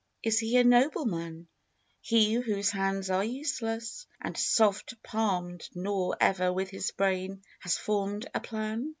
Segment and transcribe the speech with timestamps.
[0.23, 1.47] Is he a nobleman
[1.99, 8.27] He whose hands are useless, And soft palmed Nor ever with his brain Has formed
[8.33, 8.89] a plan?